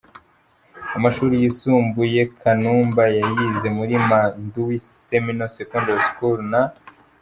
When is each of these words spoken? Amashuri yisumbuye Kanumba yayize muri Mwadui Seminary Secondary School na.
Amashuri 0.97 1.33
yisumbuye 1.43 2.21
Kanumba 2.39 3.03
yayize 3.17 3.67
muri 3.77 3.93
Mwadui 4.03 4.77
Seminary 5.07 5.53
Secondary 5.57 6.01
School 6.07 6.37
na. 6.51 6.61